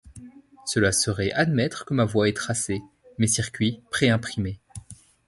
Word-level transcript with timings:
Cela 0.65 0.91
serait 0.93 1.29
admettre 1.31 1.85
que 1.85 1.93
ma 1.93 2.05
voie 2.05 2.27
est 2.27 2.33
tracée, 2.35 2.81
mes 3.19 3.27
circuits 3.27 3.83
pré-imprimés. 3.91 4.59